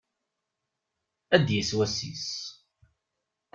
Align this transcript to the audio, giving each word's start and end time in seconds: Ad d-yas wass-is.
Ad 1.35 1.41
d-yas 1.45 1.71
wass-is. 1.77 2.27